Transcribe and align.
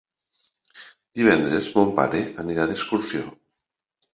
Divendres 1.19 1.67
mon 1.75 1.93
pare 2.01 2.25
irà 2.55 2.67
d'excursió. 2.73 3.25